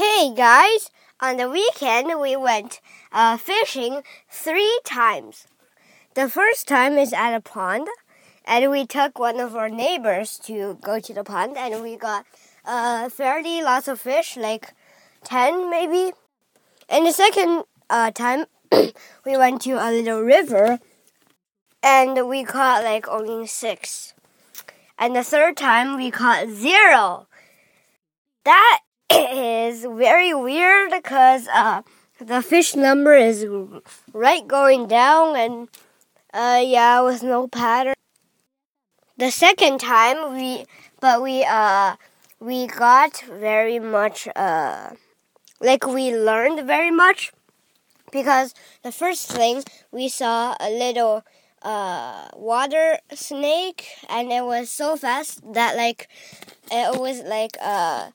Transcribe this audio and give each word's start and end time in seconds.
Hey 0.00 0.32
guys, 0.34 0.88
on 1.20 1.36
the 1.36 1.50
weekend 1.50 2.18
we 2.22 2.34
went 2.34 2.80
uh, 3.12 3.36
fishing 3.36 4.00
three 4.30 4.80
times. 4.82 5.46
The 6.14 6.26
first 6.26 6.66
time 6.66 6.96
is 6.96 7.12
at 7.12 7.34
a 7.34 7.40
pond, 7.42 7.86
and 8.46 8.70
we 8.70 8.86
took 8.86 9.18
one 9.18 9.38
of 9.38 9.54
our 9.54 9.68
neighbors 9.68 10.38
to 10.44 10.78
go 10.80 11.00
to 11.00 11.12
the 11.12 11.22
pond, 11.22 11.58
and 11.58 11.82
we 11.82 11.96
got 11.96 12.24
uh, 12.64 13.10
fairly 13.10 13.60
lots 13.60 13.88
of 13.88 14.00
fish, 14.00 14.38
like 14.38 14.72
10 15.24 15.68
maybe. 15.68 16.14
And 16.88 17.04
the 17.04 17.12
second 17.12 17.64
uh, 17.90 18.10
time, 18.10 18.46
we 18.72 19.36
went 19.36 19.60
to 19.68 19.72
a 19.72 19.92
little 19.92 20.22
river, 20.22 20.78
and 21.82 22.26
we 22.26 22.42
caught 22.44 22.84
like 22.84 23.06
only 23.06 23.46
six. 23.46 24.14
And 24.98 25.14
the 25.14 25.22
third 25.22 25.58
time, 25.58 25.98
we 25.98 26.10
caught 26.10 26.48
zero. 26.48 27.26
That 28.46 28.80
is 29.80 29.86
very 29.98 30.34
weird 30.34 30.90
because 30.90 31.48
uh, 31.48 31.82
the 32.20 32.42
fish 32.42 32.74
number 32.76 33.14
is 33.14 33.46
right 34.12 34.46
going 34.46 34.86
down 34.86 35.36
and 35.36 35.68
uh, 36.32 36.62
yeah, 36.62 37.00
with 37.02 37.22
no 37.22 37.48
pattern. 37.48 37.94
The 39.16 39.30
second 39.30 39.80
time 39.80 40.34
we, 40.36 40.64
but 41.00 41.22
we 41.22 41.44
uh, 41.44 41.96
we 42.38 42.66
got 42.66 43.22
very 43.22 43.78
much 43.78 44.28
uh, 44.36 44.90
like 45.60 45.86
we 45.86 46.14
learned 46.14 46.66
very 46.66 46.90
much 46.90 47.32
because 48.12 48.54
the 48.82 48.92
first 48.92 49.30
thing 49.30 49.62
we 49.90 50.08
saw 50.08 50.56
a 50.60 50.70
little 50.70 51.22
uh, 51.62 52.28
water 52.34 52.98
snake 53.12 53.88
and 54.08 54.32
it 54.32 54.44
was 54.44 54.70
so 54.70 54.96
fast 54.96 55.40
that 55.52 55.76
like 55.76 56.08
it 56.70 56.98
was 56.98 57.20
like 57.22 57.56
uh 57.60 58.08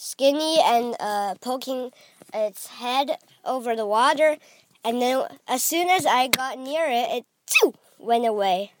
skinny 0.00 0.58
and 0.64 0.96
uh, 0.98 1.34
poking 1.42 1.90
its 2.32 2.68
head 2.80 3.18
over 3.44 3.76
the 3.76 3.86
water. 3.86 4.38
And 4.82 5.00
then, 5.00 5.26
as 5.46 5.62
soon 5.62 5.90
as 5.90 6.06
I 6.06 6.28
got 6.28 6.58
near 6.58 6.86
it, 6.86 7.08
it 7.16 7.24
too, 7.46 7.74
went 7.98 8.26
away. 8.26 8.72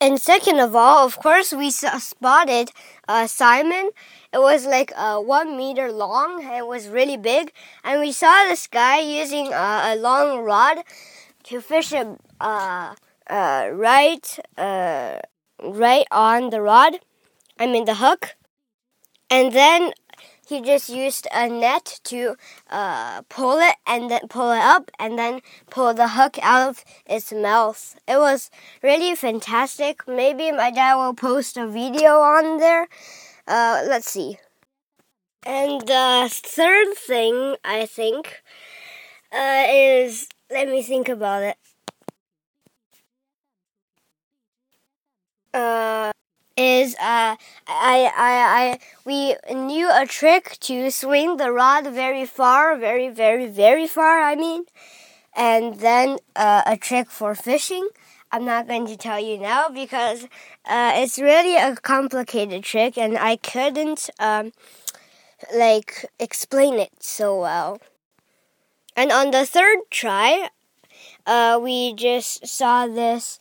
And 0.00 0.18
second 0.18 0.58
of 0.60 0.74
all, 0.74 1.04
of 1.04 1.18
course, 1.18 1.52
we 1.52 1.70
spotted 1.70 2.70
uh, 3.06 3.26
salmon. 3.26 3.90
It 4.32 4.38
was 4.38 4.64
like 4.64 4.92
uh, 4.96 5.18
one 5.18 5.58
meter 5.58 5.92
long. 5.92 6.42
It 6.42 6.66
was 6.66 6.88
really 6.88 7.18
big, 7.18 7.52
and 7.84 8.00
we 8.00 8.10
saw 8.10 8.48
this 8.48 8.66
guy 8.66 9.00
using 9.00 9.52
uh, 9.52 9.92
a 9.92 9.96
long 9.96 10.40
rod 10.40 10.78
to 11.44 11.60
fish 11.60 11.92
it 11.92 12.08
uh, 12.40 12.94
uh, 13.28 13.68
right, 13.74 14.38
uh, 14.56 15.18
right 15.62 16.06
on 16.10 16.48
the 16.48 16.62
rod. 16.62 17.00
I 17.58 17.66
mean 17.66 17.84
the 17.84 17.96
hook. 17.96 18.36
And 19.28 19.52
then 19.52 19.92
he 20.50 20.60
just 20.60 20.88
used 20.88 21.26
a 21.32 21.48
net 21.48 22.00
to 22.04 22.34
uh, 22.68 23.22
pull 23.28 23.58
it 23.58 23.76
and 23.86 24.10
then 24.10 24.26
pull 24.28 24.50
it 24.50 24.58
up 24.58 24.90
and 24.98 25.18
then 25.18 25.40
pull 25.70 25.94
the 25.94 26.08
hook 26.08 26.38
out 26.42 26.68
of 26.68 26.84
its 27.06 27.32
mouth. 27.32 27.96
It 28.06 28.18
was 28.18 28.50
really 28.82 29.14
fantastic. 29.14 30.06
Maybe 30.06 30.50
my 30.50 30.70
dad 30.70 30.96
will 30.96 31.14
post 31.14 31.56
a 31.56 31.66
video 31.68 32.18
on 32.18 32.58
there. 32.58 32.88
Uh, 33.46 33.82
let's 33.86 34.10
see. 34.10 34.38
And 35.46 35.80
the 35.82 36.28
third 36.30 36.94
thing 36.96 37.56
I 37.64 37.86
think 37.86 38.42
uh, 39.32 39.64
is 39.70 40.28
let 40.50 40.68
me 40.68 40.82
think 40.82 41.08
about 41.08 41.44
it. 41.44 41.56
Uh, 45.54 46.10
is 46.60 46.94
uh, 46.96 47.36
I, 47.66 48.12
I, 48.16 48.34
I, 48.60 48.78
we 49.04 49.36
knew 49.54 49.88
a 49.90 50.04
trick 50.06 50.58
to 50.60 50.90
swing 50.90 51.38
the 51.38 51.50
rod 51.50 51.86
very 51.86 52.26
far, 52.26 52.76
very, 52.76 53.08
very, 53.08 53.46
very 53.46 53.86
far, 53.86 54.20
I 54.20 54.34
mean, 54.34 54.64
and 55.34 55.80
then 55.80 56.18
uh, 56.36 56.62
a 56.66 56.76
trick 56.76 57.10
for 57.10 57.34
fishing. 57.34 57.88
I'm 58.30 58.44
not 58.44 58.68
going 58.68 58.86
to 58.86 58.96
tell 58.96 59.18
you 59.18 59.38
now 59.38 59.68
because 59.70 60.24
uh, 60.64 60.92
it's 60.94 61.18
really 61.18 61.56
a 61.56 61.74
complicated 61.76 62.62
trick 62.62 62.96
and 62.96 63.18
I 63.18 63.36
couldn't 63.36 64.10
um, 64.20 64.52
like 65.56 66.04
explain 66.18 66.74
it 66.74 66.92
so 67.00 67.40
well. 67.40 67.80
And 68.94 69.10
on 69.10 69.30
the 69.30 69.46
third 69.46 69.78
try, 69.90 70.50
uh, 71.26 71.58
we 71.60 71.94
just 71.94 72.46
saw 72.46 72.86
this 72.86 73.40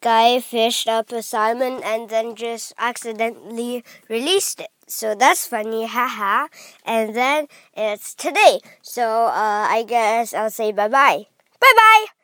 guy 0.00 0.40
fished 0.40 0.88
up 0.88 1.12
a 1.12 1.22
salmon 1.22 1.80
and 1.84 2.08
then 2.08 2.34
just 2.34 2.72
accidentally 2.78 3.84
released 4.08 4.60
it. 4.60 4.70
So 4.86 5.14
that's 5.14 5.46
funny, 5.46 5.86
haha. 5.86 6.48
And 6.84 7.14
then 7.14 7.46
it's 7.76 8.14
today. 8.14 8.60
So 8.82 9.26
uh, 9.26 9.66
I 9.70 9.84
guess 9.86 10.34
I'll 10.34 10.50
say 10.50 10.72
bye 10.72 10.88
bye. 10.88 11.26
Bye 11.60 11.74
bye! 11.76 12.19